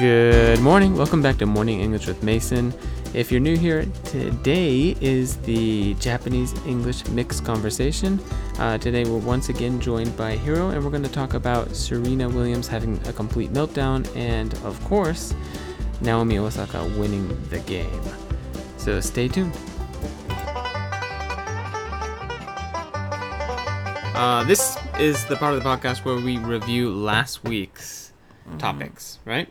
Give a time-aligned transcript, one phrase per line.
[0.00, 0.96] Good morning.
[0.96, 2.72] Welcome back to Morning English with Mason.
[3.12, 8.18] If you're new here, today is the Japanese English mixed conversation.
[8.58, 12.30] Uh, today we're once again joined by Hiro, and we're going to talk about Serena
[12.30, 15.34] Williams having a complete meltdown, and of course,
[16.00, 18.02] Naomi Osaka winning the game.
[18.78, 19.52] So stay tuned.
[24.16, 28.14] Uh, this is the part of the podcast where we review last week's
[28.56, 29.50] topics, right?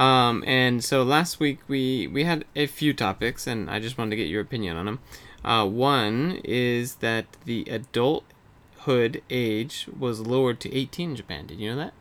[0.00, 4.10] Um, and so last week we we had a few topics, and I just wanted
[4.10, 5.00] to get your opinion on them.
[5.44, 11.46] Uh, one is that the adulthood age was lowered to 18 in Japan.
[11.46, 11.92] Did you know that?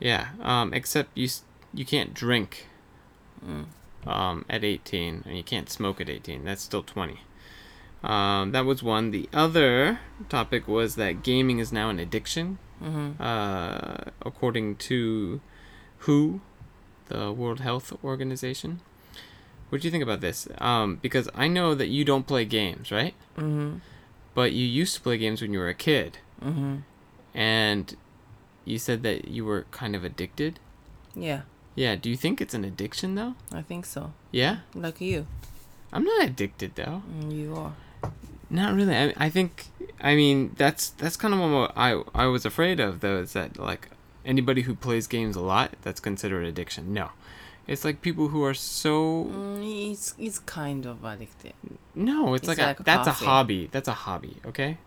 [0.00, 0.30] Yeah.
[0.42, 1.28] Um, except you
[1.72, 2.66] you can't drink
[4.04, 6.44] um, at 18, and you can't smoke at 18.
[6.44, 7.20] That's still 20.
[8.02, 9.12] Um, that was one.
[9.12, 12.58] The other topic was that gaming is now an addiction,
[13.20, 15.40] uh, according to
[15.98, 16.40] WHO,
[17.10, 18.80] the World Health Organization.
[19.68, 20.48] What do you think about this?
[20.58, 23.14] Um, because I know that you don't play games, right?
[23.36, 23.78] Mm-hmm.
[24.34, 26.76] But you used to play games when you were a kid, Mm-hmm.
[27.34, 27.96] and
[28.64, 30.58] you said that you were kind of addicted.
[31.14, 31.42] Yeah,
[31.74, 31.96] Yeah.
[31.96, 33.34] Do you think it's an addiction though?
[33.52, 34.12] I think so.
[34.30, 34.58] Yeah.
[34.74, 35.26] Like you.
[35.92, 37.02] I'm not addicted though.
[37.10, 37.74] Mm, you are.
[38.48, 38.96] Not really.
[38.96, 39.66] I, I think.
[40.00, 43.18] I mean, that's that's kind of what I I was afraid of though.
[43.20, 43.90] Is that like
[44.24, 46.92] anybody who plays games a lot that's considered addiction?
[46.92, 47.10] No,
[47.66, 49.24] it's like people who are so.
[49.24, 51.54] Mm, it's, it's kind of addicted.
[51.94, 53.68] No, it's, It's like, like a, that's a hobby.
[53.70, 54.36] That's a hobby.
[54.44, 54.78] Okay.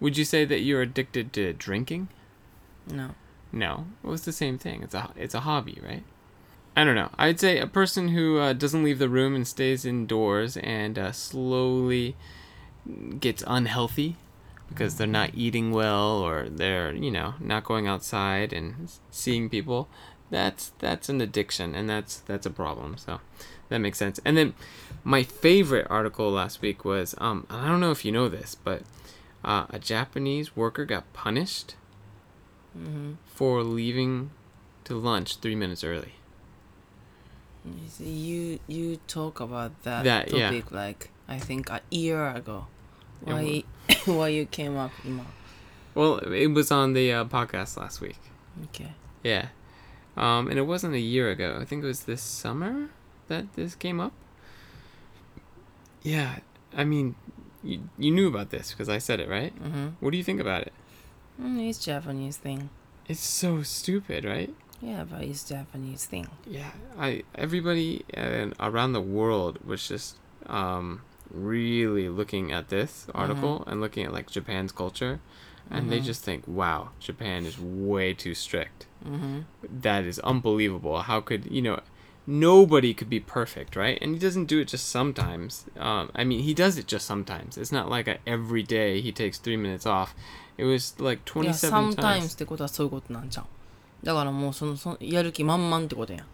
[0.00, 2.08] Would you say that you're addicted to drinking?
[2.90, 3.10] No.
[3.52, 4.82] No, well, it's the same thing.
[4.82, 6.04] It's a it's a hobby, right?
[6.76, 7.10] I don't know.
[7.18, 11.10] I'd say a person who uh, doesn't leave the room and stays indoors and uh,
[11.12, 12.14] slowly
[13.18, 14.16] gets unhealthy
[14.70, 19.88] because they're not eating well or they're you know not going outside and seeing people.
[20.30, 22.96] That's that's an addiction and that's that's a problem.
[22.96, 23.20] So
[23.68, 24.18] that makes sense.
[24.24, 24.54] And then
[25.04, 28.82] my favorite article last week was um I don't know if you know this, but
[29.44, 31.74] uh, a Japanese worker got punished
[32.78, 33.14] Mm-hmm.
[33.26, 34.30] for leaving
[34.84, 36.12] to lunch three minutes early.
[37.98, 40.50] You you talk about that, That, yeah.
[40.50, 42.66] topic like I think a year ago.
[43.22, 43.64] Why
[44.06, 45.20] why you came up 今
[45.94, 48.18] Well, it was on the uh, podcast last week.
[48.66, 48.92] Okay.
[49.24, 49.48] Yeah.
[50.16, 51.58] Um, and it wasn't a year ago.
[51.60, 52.90] I think it was this summer
[53.28, 54.12] that this came up.
[56.02, 56.38] Yeah.
[56.76, 57.16] I mean,
[57.62, 59.54] you, you knew about this because I said it, right?
[59.60, 59.88] Mm-hmm.
[60.00, 60.72] What do you think about it?
[61.40, 62.70] Mm, it's Japanese thing.
[63.08, 64.54] It's so stupid, right?
[64.80, 66.28] Yeah, but it's Japanese thing.
[66.46, 70.16] Yeah, I everybody uh, around the world was just
[70.46, 75.19] um, really looking at this article and looking at like Japan's culture,
[75.69, 76.03] and they Mhm.
[76.05, 78.85] just think, "Wow, Japan is way too strict.
[79.05, 79.39] Mm-hmm.
[79.81, 81.01] That is unbelievable.
[81.03, 81.79] How could you know?"
[82.27, 83.99] Nobody could be perfect, right?
[84.01, 85.65] And he doesn't do it just sometimes.
[85.77, 87.55] Um, I mean, he does it just sometimes.
[87.55, 90.15] It's not like a every day he takes three minutes off.
[90.57, 92.33] It was like いや、 27 sometimes times.
[92.33, 93.45] ってことはそういうことなんじゃん。
[94.03, 96.25] だからもうそのそのやる気満々ってことやん。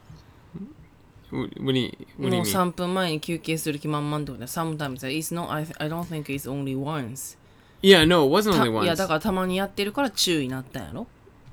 [1.31, 2.51] What, what do you, what do も you う mean?
[2.51, 4.47] 3分前に休憩する気満々ってことや。
[4.47, 7.37] Sometimes it's not, I, I don't think it's only once.
[7.81, 8.97] Yeah, no, it wasn't た only いや once.
[8.97, 11.07] だからたまにやってるから注意になったんやろ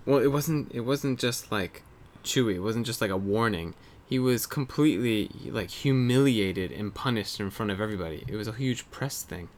[0.07, 0.67] Well, it wasn't.
[0.75, 1.83] It wasn't just like
[2.25, 2.55] Chewy.
[2.57, 3.75] It wasn't just like a warning.
[4.11, 8.25] He was completely like humiliated and punished in front of everybody.
[8.27, 9.49] It was a huge press thing.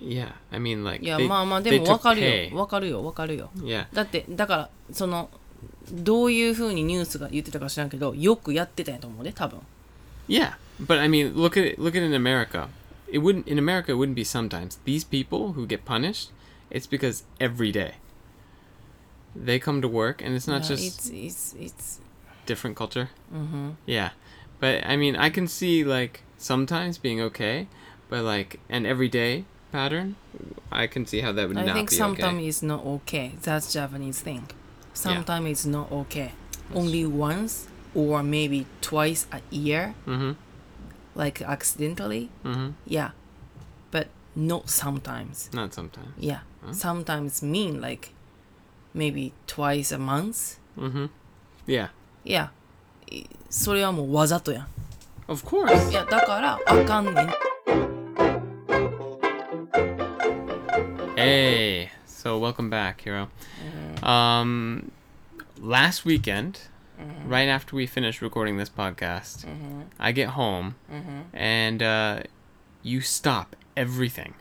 [0.00, 2.50] Yeah, I mean, like いや they, まあまあで they も took わかる pay.
[2.50, 5.28] よわかるよわかるよ Yeah, だってだからその
[5.90, 9.60] どういうふうにニュースが言ってたか知らんけどよくやってたんやと思うで多分
[10.28, 10.54] yeah.
[10.78, 11.78] But I mean, look at it.
[11.78, 12.68] Look at it in America.
[13.08, 13.92] It wouldn't in America.
[13.92, 14.78] It wouldn't be sometimes.
[14.84, 16.30] These people who get punished,
[16.70, 17.94] it's because every day.
[19.34, 22.00] They come to work, and it's not Yeah, just it's, it's, it's,
[22.46, 23.10] different culture.
[23.32, 23.70] mm-hmm.
[23.86, 24.10] Yeah,
[24.60, 27.66] but I mean, I can see like sometimes being okay,
[28.08, 30.16] but like an everyday pattern,
[30.70, 32.48] I can see how that would I not think be sometimes okay.
[32.48, 34.48] it's not okay that's Japanese thing
[34.93, 36.31] sometimes it's not okay.
[36.69, 40.31] That's Only once or maybe twice a year, mm-hmm.
[41.15, 42.29] like accidentally.
[42.43, 42.69] Mm-hmm.
[42.85, 43.11] Yeah,
[43.91, 45.49] but not sometimes.
[45.53, 46.13] Not sometimes.
[46.17, 46.73] Yeah, huh?
[46.73, 48.13] sometimes mean like
[48.93, 50.57] maybe twice a month.
[50.77, 51.05] Mm-hmm.
[51.65, 51.89] Yeah.
[52.23, 52.49] Yeah.
[53.49, 54.67] それはもうわざとやん。
[55.27, 55.91] Of course.
[55.91, 57.33] いやだからあかんねん。
[61.15, 63.27] Hey, so welcome back, Hiro.
[64.03, 64.91] Um,
[65.59, 66.59] last weekend,
[67.25, 69.45] right after we finished recording this podcast,
[69.99, 70.75] I get home
[71.33, 72.19] and uh,
[72.81, 74.33] you stop everything.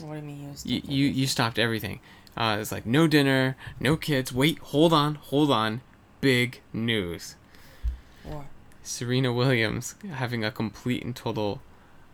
[0.00, 2.00] What do you mean you You, you you stopped everything.
[2.36, 4.32] Uh, it's like no dinner, no kids.
[4.32, 5.82] Wait, hold on, hold on.
[6.22, 7.36] Big news.
[8.24, 8.46] What?
[8.82, 11.60] Serena Williams having a complete and total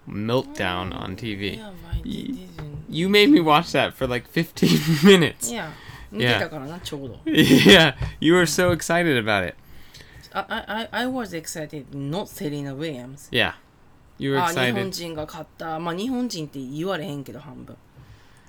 [0.08, 1.56] meltdown on TV.
[1.58, 1.70] Yeah,
[2.02, 2.84] didn't.
[2.88, 5.52] You made me watch that for like 15 minutes.
[5.52, 5.72] Yeah.
[6.10, 7.20] 見てたからな、ちょうど。
[7.26, 9.54] yeah, you were so excited about it.
[10.32, 13.28] I, I, I was excited, not Serena Williams.
[13.30, 13.54] Yeah,
[14.18, 14.90] you were あ、日本 excited.
[14.92, 15.78] 人が勝った。
[15.78, 17.76] まあ、日本人って言われへんけど、半分。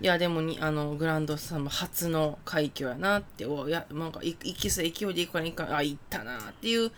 [0.01, 6.91] いや、でもに、あの、グランドスラム初の快挙やなって、おいや、なんか、いいきそう、勢いでいくからいいか、あ、いったなっていう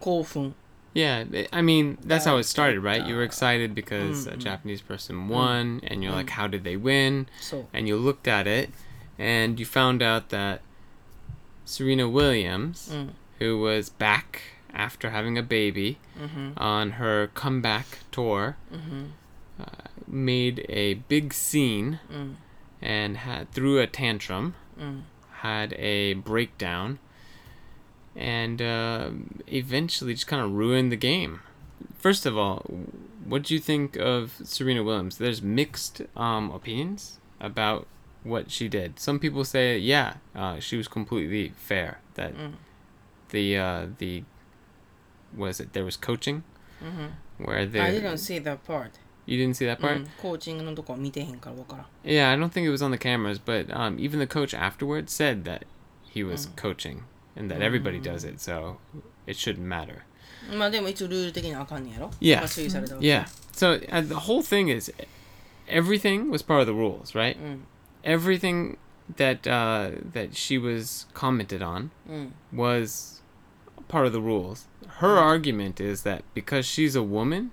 [0.00, 0.54] 興奮。
[0.94, 3.02] Yeah, I- mean that's how it started, right?
[3.02, 6.76] Uh, You were excited because a Japanese person won, and you're like, "How did they
[6.80, 7.26] win?"
[7.72, 8.70] And you looked at it,
[9.18, 10.60] and you found out that
[11.64, 13.10] Serena Williams, mm.
[13.38, 16.50] who was back after having a baby mm-hmm.
[16.56, 19.04] on her comeback tour, mm-hmm.
[19.60, 22.34] uh, made a big scene mm.
[22.82, 25.02] and had threw a tantrum, mm.
[25.38, 26.98] had a breakdown,
[28.16, 29.10] and uh,
[29.46, 31.40] eventually just kind of ruined the game.
[31.98, 32.58] First of all,
[33.24, 35.18] what do you think of Serena Williams?
[35.18, 37.86] There's mixed um, opinions about
[38.23, 38.99] what she did.
[38.99, 41.99] Some people say, yeah, uh, she was completely fair.
[42.15, 42.53] That Mm.
[43.29, 44.23] the uh, the
[45.35, 46.41] was it there was coaching
[46.81, 47.45] うん。
[47.45, 48.91] where they I didn't see that part.
[49.25, 49.99] you didn't see that う part.
[49.99, 50.07] ん。
[50.21, 51.85] コーチングのとこは見てへんから分からん。
[52.03, 55.11] Yeah, I don't think it was on the cameras, but um, even the coach afterwards
[55.13, 55.63] said that
[56.13, 57.03] he was coaching
[57.37, 58.77] and that everybody does it, so
[59.27, 60.01] it shouldn't matter.
[60.57, 62.37] まあでも一応ルール的にはあかんねやろ Yeah.
[62.37, 63.25] まあ注意されたわけ Yeah.
[63.53, 64.91] So uh, the whole thing is
[65.67, 67.37] everything was part of the rules, right?
[68.03, 68.13] うん。
[68.13, 68.77] Everything
[69.15, 72.33] that uh, that she was commented on うん。
[72.53, 73.21] was
[73.87, 74.67] part of the rules.
[74.99, 77.49] Her argument is that because she's a woman,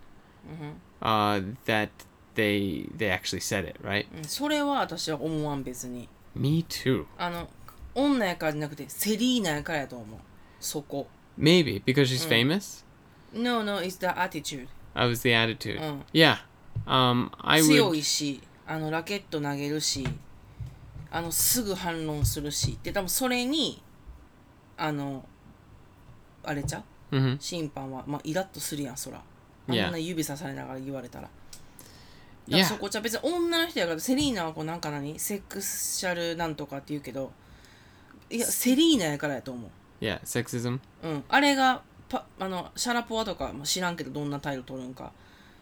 [0.46, 0.80] うん。
[1.00, 1.88] uh, that
[2.34, 4.06] they they actually said it, right?
[4.16, 7.06] うんそれは私は思わん別に Me too.
[7.18, 7.48] あの
[7.94, 10.20] 女やからじゃなくてセリーナやからやと思う
[10.60, 11.08] そこ
[11.38, 12.84] Maybe because she's famous.
[13.32, 15.80] No no it's the attitude That was the attitude.
[15.80, 16.36] うん Yeah.
[16.86, 17.96] Um, I 強 would.
[17.96, 20.06] いしあのラケット投げるし
[21.11, 23.81] あのすぐ反論するしで多分それに
[24.77, 25.25] あの
[26.43, 29.17] あれちゃう？hmm 審判は、まあ、イラッとするやんそら
[29.67, 31.33] あん.な指さされながら言われたらだか
[32.47, 32.65] ら Yeah.
[32.65, 35.17] そこじゃ別に女の人やからセリーナはこうなんか何？
[35.19, 37.31] セックスシャルなんとかって言うけど
[38.29, 39.69] いやセリーナやからやと思う
[40.03, 40.19] Yeah.
[40.21, 40.79] Sexism.
[41.03, 45.11] うん、あれがパあのシャラポワとかも知らんけどどんな態度取るんか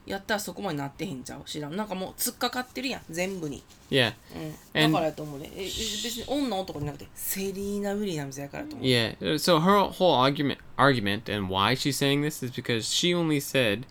[0.05, 4.13] やったらそこまでなってへんちゃう知らんなんかもう突っかかってるやん全部に、Yeah.
[4.35, 9.17] うん、And- だからやと思うねええ別に女男じゃなくてセリーナ・ウィリアムズやからと思う、Yeah.
[9.19, 13.39] uh, So her whole argument argument and why she's saying this is because she only
[13.39, 13.85] said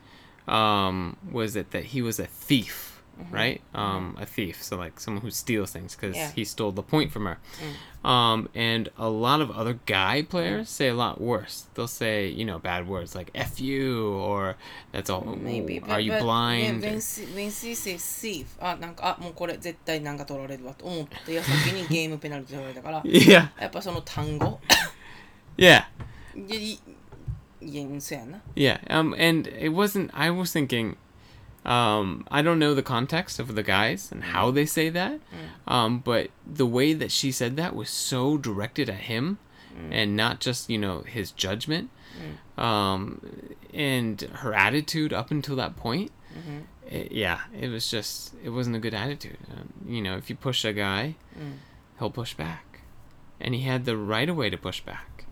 [0.46, 2.88] um, was it that he was a thief,
[3.31, 3.62] right?
[3.75, 4.63] Um, a thief.
[4.63, 6.31] So like someone who steals things because Yeah.
[6.36, 7.38] he stole the point from her.
[8.04, 11.65] Um, and a lot of other guy players say a lot worse.
[11.75, 14.56] They'll say you know bad words like "f you" or
[14.92, 16.81] "that's all." Maybe, Are but- you but blind?
[16.81, 23.50] When, when, she, when she says thief あなんかあもうこれ絶対なんか取られるわと思った矢先にゲームペナルティ取られたから yeah.
[23.62, 24.60] やっぱその単語
[25.56, 25.86] Yeah.
[26.36, 26.80] いやい
[27.62, 30.10] いやそうやな Yeah, um, and it wasn't.
[30.13, 30.95] I was thinking,
[31.66, 35.21] um, I don't know the context of the guys and how they say that,
[35.66, 39.38] um, but the way that she said that was so directed at him,
[39.90, 41.90] and not just you know his judgment,
[42.56, 43.21] um,
[43.75, 46.11] and her attitude up until that point.
[46.90, 49.37] It- yeah, it was just it wasn't a good attitude.
[49.52, 51.16] Um, you know, if you push a guy,
[51.99, 52.80] he'll push back,
[53.40, 55.26] and he had the right of way to push back.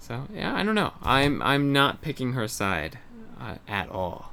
[0.00, 0.92] So yeah, I don't know.
[1.02, 2.98] I'm I'm not picking her side
[3.40, 4.32] uh, at all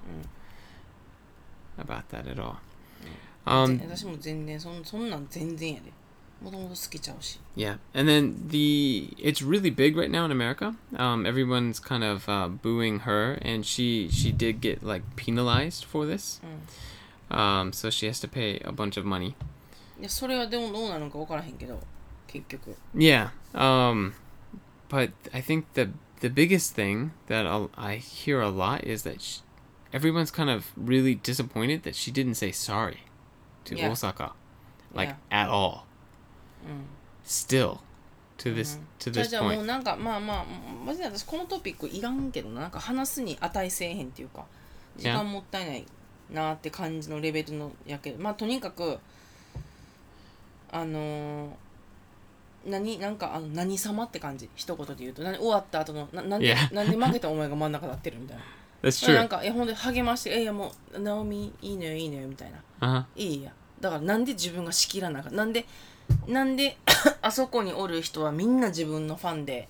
[1.79, 2.57] about that at all.
[2.57, 2.59] ぜ
[3.45, 5.93] Um, 私も全然そんそんなん全然やで
[6.41, 10.77] もともと好きちゃうし yeah, and then the it's really big right now in America.
[10.97, 16.07] Um, everyone's kind of uh, booing her, and she she did get like penalized for
[16.07, 16.41] this.
[17.31, 19.35] Um, so she has to pay a bunch of money.
[20.01, 21.81] いやそれはでもどうなのか分からへんけど
[22.29, 23.31] 結局 Yeah.
[23.55, 24.13] Um,
[24.89, 29.21] but I think the the biggest thing that I'll, I hear a lot is that
[29.21, 29.41] sh
[29.92, 32.98] everyone's kind of really disappointed that she didn't say sorry
[33.66, 33.92] to Yeah.
[33.92, 34.34] Osaka,
[34.94, 35.44] like Yeah.
[35.44, 35.82] at all.
[37.26, 37.80] Still,
[38.38, 39.66] to this to じゃあ this じゃあもう point.
[39.66, 40.46] なんかまあまあ
[40.86, 44.46] マジで私このトピックいらんけどななんか話すに値せえへんっていうか
[44.98, 45.86] 時間もったいない
[46.32, 48.98] なって感じのレベルのやけどまあとにかく
[50.72, 51.50] あのー
[52.66, 56.74] 何なんかあの何様って感じ一言で言うと何終わった後のななんで Yeah.
[56.74, 58.44] なんで負けたお前が真ん中立ってるみたいな
[58.84, 59.28] That's なん true.
[59.28, 63.06] かえほんで励まして「えいやもうナオミいいのよいいのよ」みたいな Uh huh.
[63.16, 65.66] いいやだからなんで自分が仕切らなあかんなんで
[66.28, 66.78] なんで
[67.22, 69.68] あそこにおる人はみんな自分のファンで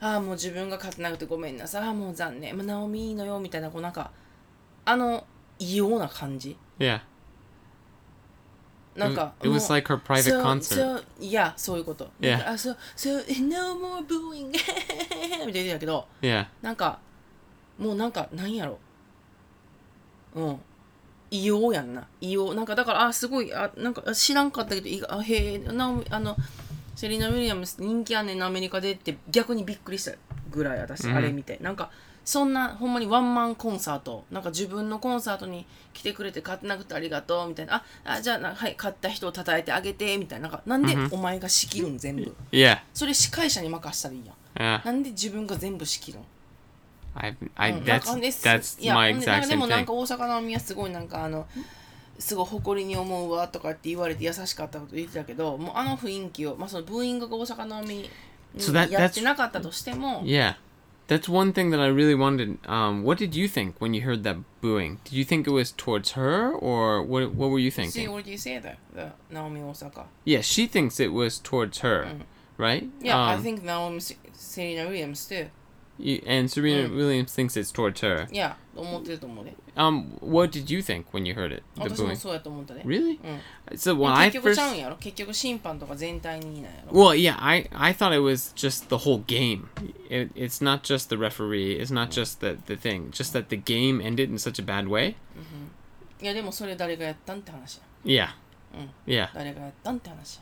[0.00, 4.10] ああもう自分が勝てなくてごめんなさいああもう残念まあナオミいいのよみたいなこうなんか
[4.84, 5.24] あの
[5.58, 7.00] 異様な感じ Yeah.
[8.96, 10.76] なんか it was like her private so, concert.
[10.98, 12.10] so, いやそういうこと。
[12.20, 12.32] Yeah.
[12.32, 16.46] なんかあそう、so, no more booing みたいな言ってたけど、Yeah.
[16.60, 16.98] なんか、
[17.78, 18.78] もうなんか、なんやろ。
[20.34, 20.60] うん。
[21.30, 22.06] 異様やんな。
[22.20, 22.54] 異様。
[22.54, 26.36] なんか、だから、あ、すごい、あ、なんか、あ知らんかったけど、あ、へえ、なおあの、
[26.94, 30.12] セリーナ・ウィリアムス人気あんねんな、アメリカでって逆にびっくりした
[30.50, 31.58] ぐらい、私、うんあれ見て。
[31.62, 31.90] なんか、
[32.24, 37.76] そんな、ほんまにワンマンコンサート、なんか自分のコンサートに来てくれて買ってなくてありがとう、みたいな。
[37.76, 40.48] あ、あじゃあな、はい、買った人を叩いてあげて、みたいな。
[40.48, 42.36] なんか、なんでお前が仕切るん、全部。
[42.92, 44.82] それ司会者に任したらいいやん。
[44.84, 46.22] なんで自分が全部仕切るん？
[47.15, 48.45] I I うんなん that's かです。
[48.47, 49.85] that's いや my ほんでなん exact かで same もなん thing.
[49.85, 51.47] か大阪の宮すごいなんかあの
[52.19, 58.09] すごい誇りに思うわとかって言われて優しかったこと言ってたけどもうあの雰囲気をまあそのブーイングが大阪のみ
[58.57, 60.55] So that- やってなかったとしても Yeah.
[61.07, 62.59] That's one thing that I really wanted.
[62.67, 64.97] Um, what did you think when you heard that booing?
[65.05, 67.33] Did you think it was towards her, or what?
[67.33, 68.11] What were you See thinking?
[68.11, 72.07] what you say that the ナオミ大阪 Yeah, she thinks it was towards her,
[72.57, 72.89] right?
[73.01, 74.15] Yeah I Um, think ナオミセ
[74.67, 75.47] リーナ・ウィリアムス too
[76.01, 78.31] you- and Serena Williams thinks it's towards her.
[78.31, 81.63] いや思ってると思うね Um, what did you think when you heard it?
[81.75, 82.15] The 私も booing.
[82.15, 83.19] そうやと思ったね Really?
[83.23, 83.39] うん
[83.75, 88.53] So で when も I 結局 first, ちゃうんやろ結局審判とか全体になんやろ well, yeah, I I thought it was
[88.55, 89.67] just the whole game.
[90.09, 91.79] It, it's not just the referee.
[91.79, 93.09] It's not just the the thing.
[93.11, 95.15] Just that the game ended in such a bad way.
[96.21, 98.27] いやでもそれ誰がやったんって話や Yeah.
[98.79, 98.89] Mm.
[99.07, 99.29] Yeah.
[99.33, 100.41] 誰がやったんって話や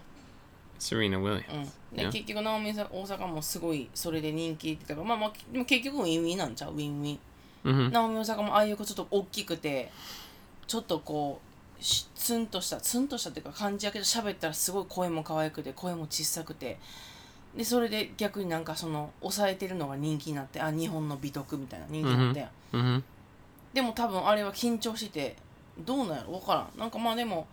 [0.81, 1.71] Serena Williams.
[1.93, 6.73] うん、で.結局、ナオミさん大阪もすごいそれで人気ってたから、まあまあ、でも結局ウィンウィンなんちゃう？
[6.73, 7.19] ウィンウィン。
[7.65, 7.93] Mm-hmm.
[7.93, 9.93] ナオミ大阪もああいうちょっと大きくて、
[10.67, 11.41] ちょっとこ
[11.79, 16.79] う、しツンとした、ツンとしたっていうか感じやけど、喋ったらすごい声も可愛くて、声も小さくて、
[17.55, 23.03] で、それで逆になんかその、抑えてるのが人気になって、あ、日本の美徳みたいな人気になって、Mm-hmm.
[23.75, 25.37] でも多分あれは緊張してて、
[25.85, 26.39] どうなんやろ？
[26.39, 26.79] 分からん。
[26.79, 27.47] なんかまあでも、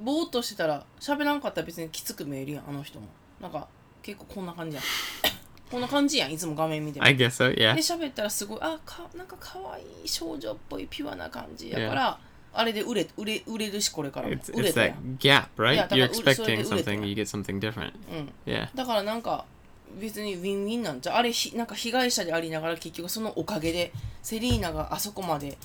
[0.00, 3.06] ぼーっとしてたら、喋らんかったら別にきつく見えるやん、あの人も。
[3.40, 3.68] なんか、
[4.02, 4.84] 結構こんな感じやん。
[5.70, 7.04] こんな感じやん、いつも画面見ても。
[7.04, 7.54] I guess so.
[7.54, 7.74] で Yeah.
[7.74, 12.18] 喋ったらすごいあかなんか可愛い少女っぽいピュアな感じやから、
[12.54, 15.88] あれで売れ売れ売れるしこれからも It's 売れ it's たや that ん、gap, right?
[15.88, 17.92] Yeah, You're expecting something, you get something different.
[18.10, 18.68] うん、Yeah.
[18.74, 19.44] だからなんか
[20.00, 25.58] 別にウィンウィンなんちゃうあれひなんか被害者でありながら結局そのおかげでセリーナがあそこまで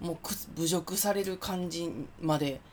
[0.00, 2.71] もうく侮辱される感じまで Mm-hmm.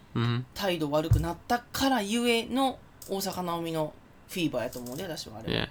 [0.54, 3.92] 態度悪くなったからゆえの大阪なおみの
[4.28, 5.68] フィーバーやと思うで私はあれは Yeah.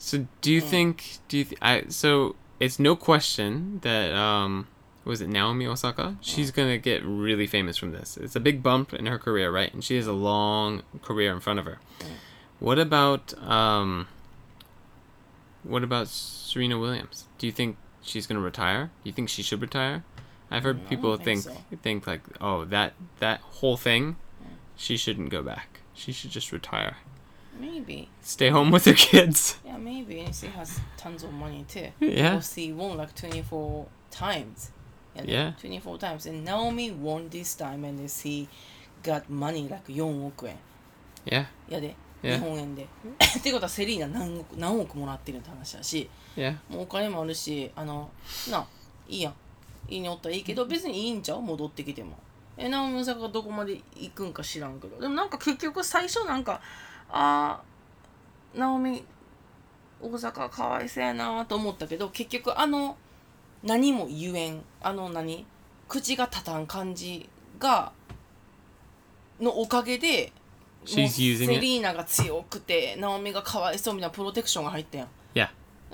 [0.00, 0.96] So do you think?
[1.28, 1.44] Do you?
[1.44, 4.66] Th- I so it's no question that um
[5.04, 6.16] was it Naomi Osaka?
[6.20, 8.16] She's gonna get really famous from this.
[8.18, 9.72] It's a big bump in her career, right?
[9.72, 11.78] And she has a long career in front of her.
[12.58, 14.08] What about um?
[15.62, 17.24] What about Serena Williams?
[17.38, 18.90] Do you think she's gonna retire?
[19.02, 20.04] Do you think she should retire?
[20.50, 21.76] I've heard Mm, I people don't think think so.
[21.82, 24.16] think like, oh, that that whole thing,
[24.76, 25.80] she shouldn't go back.
[25.94, 26.96] She should just retire.
[27.58, 29.58] Maybe Stay home with her kids.
[29.64, 32.30] yeah maybe and she has tons of money too Yeah.
[32.34, 34.70] Because she won like 24 times.
[35.16, 35.52] And Yeah.
[35.60, 36.26] 24 times.
[36.26, 38.48] And Naomi won this time and she
[39.04, 40.56] got money like 4億円。
[41.26, 41.46] Yeah.
[41.68, 41.94] やで、
[42.24, 42.38] Yeah.
[42.38, 42.82] 日本円で。
[42.84, 46.56] ってことはセリーナ何億何億もらってるって話だし、 Yeah.
[46.68, 48.10] もうお金もあるし、あの、
[48.50, 48.66] な、
[49.08, 49.34] いいやん。
[49.89, 51.41] いいにおったらいいけど、別にいいんちゃう？
[51.41, 52.17] 戻ってきても。
[52.57, 54.99] え、ナオミ大阪がどこまで行くんか知らんけど。
[54.99, 56.61] でもなんか結局最初なんか、
[57.09, 59.03] あー、ナオミ
[60.01, 62.95] 大阪かわいそうやなと思ったけど結局あの
[63.63, 65.45] 何も言えんあの何？
[65.87, 67.27] 口が立たん感じ
[67.59, 67.91] が
[69.41, 70.31] のおかげで
[70.85, 75.49] セ.リーナが強くてナオミがかわいそうみたいなプロテクションが入ったやん Yeah.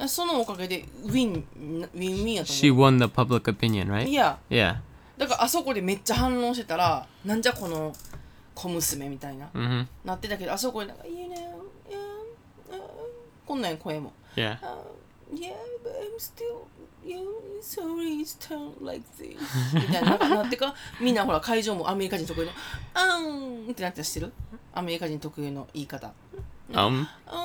[0.07, 4.07] そのおかげでウィンウィンウィンやと She 思う won the public opinion, right?
[4.07, 4.77] いや Yeah.
[5.17, 7.93] だからあそこでめっちゃ反論してたらなんじゃこの
[8.53, 9.87] 小娘みたいな Mm-hmm.
[10.03, 11.29] なってたけどあそこでなんか「You know,
[12.71, 12.81] um, uh,
[13.45, 14.57] こんなんや声も Yeah.
[14.59, 14.83] Uh,
[15.33, 16.67] yeah, but I'm still,
[17.05, 19.37] know, sorry it's turned like this.
[19.73, 22.51] みたいな、なんかなってか、みんなほら会場もアメリカ人得意の、
[22.93, 24.33] あーんってなってたしてる？
[24.73, 26.11] アメリカ人特有の言い方。
[26.71, 27.05] Um.
[27.27, 27.44] あー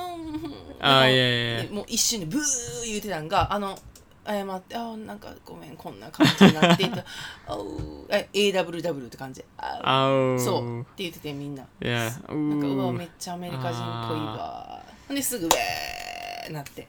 [0.79, 2.41] あいやいやもう一瞬でブー
[2.87, 3.77] 言うてたんが、あの、
[4.25, 7.03] 謝って、あーなんかごめん、こんな感じになっていた。
[7.53, 9.43] おーえ AWW って感じ。
[9.57, 10.39] あー Oh.
[10.39, 11.63] そうって言っててみんな。
[11.79, 12.11] Yeah.
[12.31, 16.87] なんかうわ.めっちゃアメリカ人っぽいわほんですぐウェーなって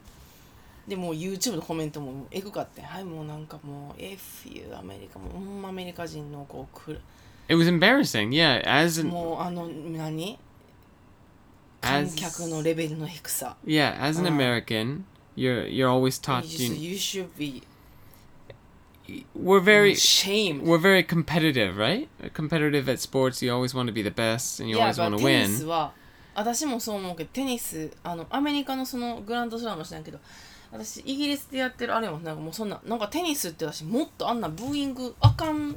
[0.87, 7.01] でもう YouTube のコメントもエグかってはいもうなんかもう F いうアメリカもうほんまアメリカ人のこうくる
[7.49, 8.29] It was embarrassing.
[8.29, 8.61] Yeah.
[8.69, 10.37] As an, もうあの何？
[11.83, 14.29] 観 as 客のレベルの低さ yeah, as an Uh.
[14.35, 15.03] American,
[15.35, 17.61] you're you're always taught you, just, you, you should be
[19.35, 22.07] we're very shamed we're very competitive, right?
[22.33, 25.17] Competitive at sports, you always want to be the best and you いや always want
[25.17, 25.67] to テニス win.
[25.67, 25.91] は
[26.35, 30.19] 私もそう思うけどテニスあのアメリカのそのグランドスラムは知らんけど
[30.71, 35.73] 私イギリスでやってるあれもなんかもうそんななんかテニスって私もっとあんなブーイングあかんっ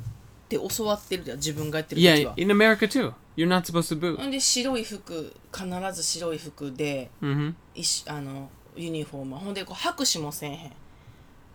[0.49, 3.13] て教わってるで自分がやってる時 Yeah, は in America too.
[3.37, 4.31] You're not supposed to boo.
[4.31, 7.55] で白い服必ず白い服で Mm-hmm.
[7.75, 10.73] いしあのユニフォームほんでこう拍手もせえへん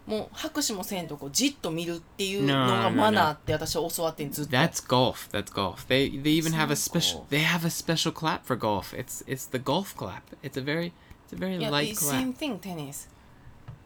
[0.08, 2.92] もう拍手もせんとこうじっと見るっていうの No, が no.
[2.92, 5.30] マナーって私は教わってんずっと That's golf.
[5.32, 5.86] That's golf.
[5.88, 7.30] They they even have a It's special golf.
[7.30, 8.94] they have a special clap for golf.
[8.98, 10.22] It's it's the golf clap.
[10.44, 10.92] It's a very
[11.30, 12.20] it's a very いや light it's clap.
[12.20, 13.08] same thing テニス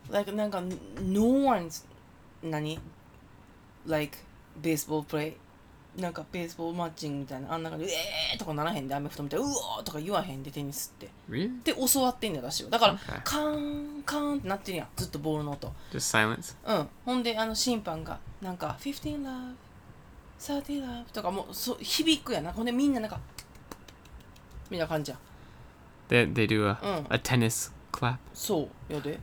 [0.09, 1.83] like なんか no one's
[2.41, 2.79] 何
[3.85, 4.17] like
[4.61, 5.35] baseball play
[5.97, 7.91] なんかベースボールマッチングみたいなあんな感じで
[8.33, 11.63] 「えー!」とかならへんでアメフトみたいな「うおー!」とか言わへんでテニスって Really?
[11.63, 13.21] で教わってんだよ私はだから Okay.
[13.23, 16.55] カーンカーンってなってるやんずっとボールの音 Just silence?
[16.65, 19.53] うんほんであの審判がなんか「15 love」
[20.39, 23.19] 「30 love」とかもうそう響くやなほんでみんななんか
[24.69, 25.19] みんな感じやん
[26.09, 27.05] They they do a Mm.
[27.09, 28.17] a tennis clap?
[28.33, 29.19] そうやで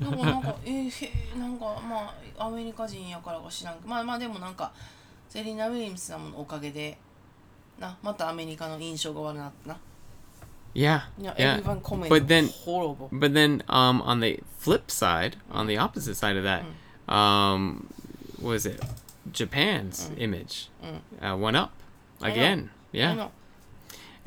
[0.00, 4.72] だからなんかえー、へーなんかまあアメリカ人やからか知らんけどまあまあでもなんか
[5.29, 6.97] セリーナ・ウィリアムスさんのおかげで
[7.79, 9.77] なまたアメリカの印象が悪くなったな
[10.73, 11.03] Yeah.
[11.17, 11.63] いや Yeah.
[11.63, 16.15] everyone comment But then- horrible But then um on the flip side, on the opposite
[16.15, 16.63] side of that,
[17.07, 17.87] um
[18.41, 18.81] what is it?
[19.31, 20.69] Japan's image
[21.21, 21.71] uh, went up
[22.21, 22.35] I know.
[22.35, 22.69] again.
[22.93, 23.29] あ Yeah.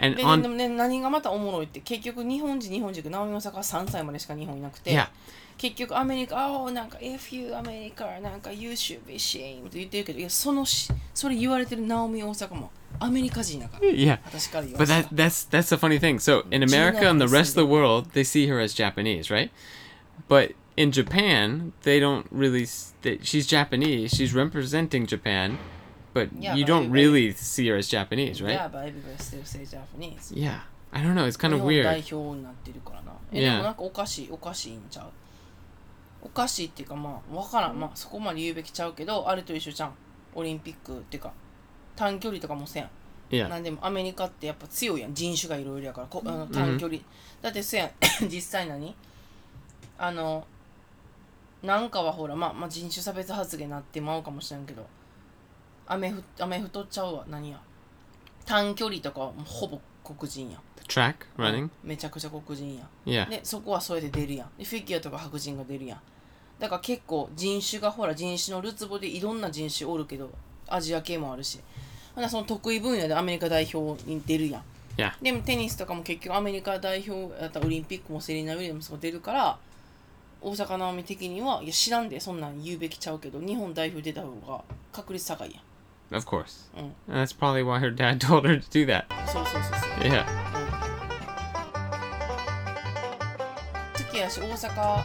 [0.02, 5.08] の And で on でね何がまたおもろいって結局日本人日本人直美大阪は3歳までしか日本いなくて、 yeah.
[5.56, 14.18] 結局アメリカ「ああなんか if you アメリカなんか you should be ashamed」って言ってるけどいやそのしそれ言われてる直美大阪もアメリカ人だから Yeah.
[14.24, 16.18] 私から言わ But せた that that's that's the funny thing.
[16.20, 17.68] So in Gina America and the rest of the Hassel.
[17.68, 19.50] world, they see her as Japanese, right?
[20.28, 22.62] But in Japan, they don't really.
[22.62, 24.10] s- They, she's Japanese.
[24.16, 25.58] She's representing Japan,
[26.13, 28.53] but Yeah, you but don't really see her as Japanese, right?
[28.55, 30.31] Yeah, but everybody still says Japanese.
[30.33, 30.59] Yeah.
[30.91, 31.25] I don't know.
[31.25, 32.15] It's kind 日 of 本代 weird.
[32.15, 33.11] 表になってるからな。
[33.31, 33.51] え、Yeah.
[33.51, 35.07] でもなんかおかしい、おかしいんちゃう？
[36.21, 37.79] おかしいっていうかまあ、わからん。
[37.79, 39.93] まあそこまで言うべきちゃうけど、あれと一緒じゃん。
[40.35, 41.31] オリンピックっていうか、
[41.95, 42.89] 短距離とかもせん。
[43.29, 43.47] Yeah.
[43.47, 45.13] なんでもアメリカってやっぱ強いやん。
[45.15, 46.99] 人種がいろいろやから、こあの短距離。
[47.41, 47.91] だってせやん、
[48.29, 48.95] 実際何？
[49.97, 50.45] あの、
[51.63, 54.85] なんかはほら、まあ、まあ人種差別発言になってまうかもしれんけど、
[55.87, 57.59] アメフアメフトちゃうわ、何や。
[58.45, 61.69] 短距離とかはもうほぼ黒人や track running?
[61.83, 63.29] めちゃくちゃ黒人やん Yeah.
[63.29, 65.99] でそこはそれで出るやんでフィギュアとか白人が出るやん
[66.59, 70.29] だから結構人種がほら人種のるつぼでいろんな人種おるけど
[70.67, 71.59] アジア系もあるし
[72.15, 74.63] ほなその得意分野でアメリカ代表に出るやん
[74.95, 75.11] Yeah.
[75.23, 79.57] でもテニスとかも結局アメリカ代表やったらオリンピックもセリーナ・ウィリアムスが出るから
[80.39, 85.61] 大阪なおみ的にはいや知らんでそんなん言うべきちゃうけど日本代表出た方が確率高いやん
[86.15, 86.69] Of course.
[86.75, 86.91] Mm.
[87.07, 89.05] And that's probably why her dad told her to do that.
[89.27, 90.25] そうそうそうそう Yeah.
[93.97, 95.03] 好きやし大阪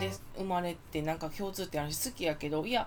[0.00, 2.86] で生まれてなんか共通点あるし好きやけどいや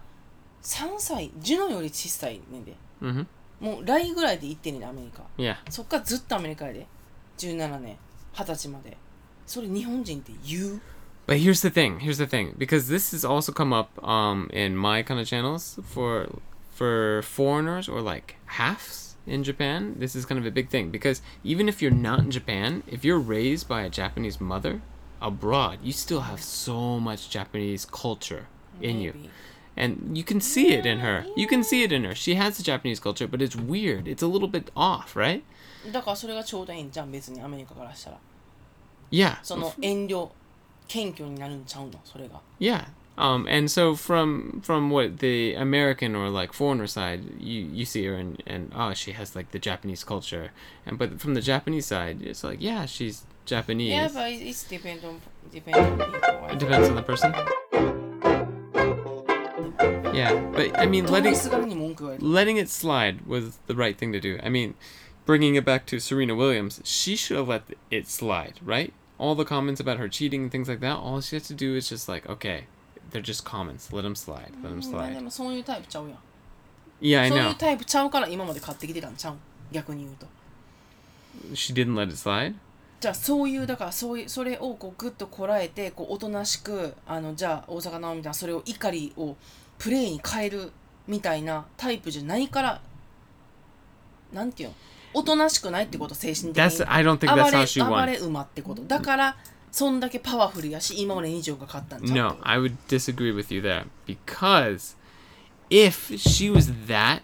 [0.63, 3.25] 3歳ジュノより小さいねんで Mm-hmm.
[3.61, 5.55] もう来ぐらいで行ってんねんでアメリカ Yeah.
[5.69, 6.85] そっからずっとアメリカやで
[7.37, 7.97] 17年
[8.33, 8.97] 20歳まで
[9.45, 10.81] それ日本人って言う
[11.27, 11.99] But here's the thing.
[11.99, 12.55] Here's the thing.
[12.57, 16.27] Because this has also come up um, in my kind of channels for
[16.78, 19.96] for foreigners or like halves in Japan.
[19.98, 23.04] This is kind of a big thing because even if you're not in Japan, if
[23.04, 24.82] you're raised by a Japanese mother
[25.20, 28.46] abroad, you still have so much Japanese culture
[28.80, 29.12] in you.
[29.14, 29.30] Maybe.
[29.76, 31.26] And you can see it in her.
[31.36, 32.14] You can see it in her.
[32.14, 34.06] She has the Japanese culture, but it's weird.
[34.06, 35.42] It's a little bit off, right?
[35.92, 38.18] だからそれがちょうどいいんじゃん別にアメリカからしたら
[39.10, 39.38] Yeah.
[39.42, 40.30] その遠慮
[40.88, 42.86] 謙虚になるんちゃうのそれが Yeah.
[43.19, 48.05] Um, and so from from what the American or like foreigner side, you, you see
[48.05, 50.51] her and, and oh she has like the Japanese culture,
[50.85, 53.89] and but from the Japanese side, it's like yeah she's Japanese.
[53.89, 55.19] Yeah, but it's depends on
[55.51, 56.47] depends on people.
[56.49, 57.33] It depends on the person.
[60.15, 61.35] Yeah, but I mean letting
[62.21, 64.39] letting it slide was the right thing to do.
[64.41, 64.75] I mean,
[65.25, 68.93] bringing it back to Serena Williams, she should have let it slide, right?
[69.17, 71.75] All the comments about her cheating and things like that, all she has to do
[71.75, 72.67] is just like okay
[73.11, 73.93] they're just comments.
[73.95, 74.51] Let them slide.
[74.63, 75.21] Let them slide.
[75.21, 76.17] もそういうタイプちゃうやん
[77.01, 77.53] Yeah, I そういう know.
[77.55, 79.35] タイプちゃうから今まで買ってきてたんちゃう？
[79.71, 80.27] 逆に言うと
[81.53, 82.55] She didn't let it slide?
[82.99, 89.37] じゃあそういうだからそういうそれをこうグッとこらえてこうおとなしくあのじゃあ大阪直美みたいなそれを怒りを
[89.77, 90.71] プレイに変える
[91.07, 92.81] みたいなタイプじゃないから
[94.33, 94.75] なんていうの？
[95.13, 98.05] おとなしくないってこと精神的 That's に I don't think 暴 that's れ how she 暴 won.
[98.05, 99.37] れ馬ってことだから
[99.70, 104.94] そんだけパワフルやし今まで以上が勝ったんじゃん No, I would disagree with you there because
[105.70, 107.22] if she was that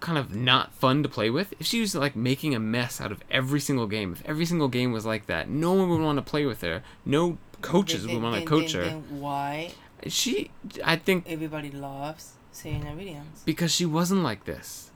[0.00, 3.12] kind of not fun to play with, if she was like making a mess out
[3.12, 6.16] of every single game, if every single game was like that, no one would want
[6.18, 6.82] to play with her.
[7.06, 8.88] No coaches Then- would want to then- coach then- her.
[8.88, 9.70] then why
[10.08, 10.50] She,
[10.84, 14.90] I think, everybody loves Serena Williams because she wasn't like this.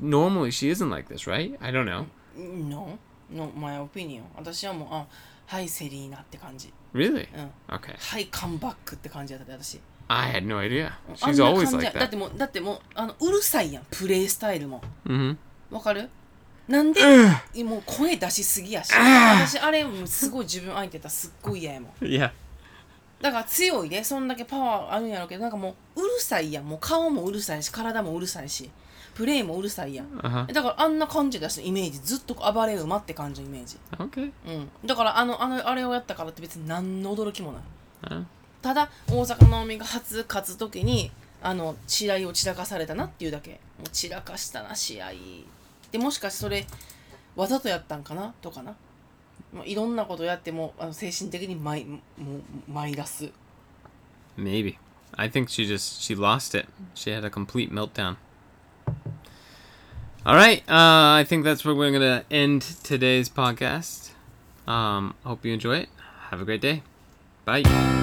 [0.00, 1.58] Normally, she isn't like this, right?
[1.60, 2.06] I don't know.
[2.36, 2.98] No
[3.28, 5.06] No my opinion 私はもうあ
[5.49, 7.27] はいセリーナって感じ Really?
[7.35, 7.95] うん Okay.
[7.97, 10.91] はいカムバックって感じだったで私 I had no idea.
[11.21, 12.09] あん She's な always 感じ like やだっ that.
[12.09, 15.37] てもうだってもうあのうるさいやんプレイスタイルも Mm-hmm.
[15.71, 16.09] わかる？
[16.67, 17.01] なんで
[17.63, 22.31] もう声出しすぎやし私あれもうすごい自分相手やったらすっごい嫌やもん Yeah.
[23.21, 28.69] だから強いでそんだけパワーあるんやろうけどなんかもううるさいやんもう顔もうるさいし体もうるさいし
[29.19, 30.53] プレイもうるさいやん Uh-huh.
[30.53, 34.31] だからあんな感じだしイメージずっと暴れ馬って感じのイメージ Okay.
[34.47, 37.61] うんだからあのあのあれをやったからって別に何の驚きもない
[38.01, 38.23] Uh,
[38.61, 41.11] ただ大坂なおみが初勝つ時に
[41.43, 45.11] あの試合を散らかされたなっていうだけもう散らかしたな試合
[45.91, 46.65] でもしかしてそれ
[47.35, 48.73] わざとやったんかなとかな
[49.53, 53.29] もういろんなことやってもあの精神的にマイもうマイナス
[54.37, 54.77] maybe.
[55.17, 56.69] I think she just she lost it.
[56.95, 58.15] She had a complete meltdown.
[60.25, 60.59] All right.
[60.69, 64.11] Uh, I think that's where we're gonna end today's podcast.
[64.67, 65.89] Um, hope you enjoy it.
[66.29, 66.83] Have a great day.
[67.45, 67.98] Bye.